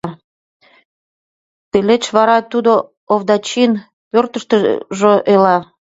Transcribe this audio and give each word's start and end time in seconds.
Тылеч 1.71 2.03
вара 2.15 2.37
тудо 2.51 2.73
Овдачин 3.13 3.71
пӧртыштыжӧ 4.11 5.13
ила. 5.33 5.57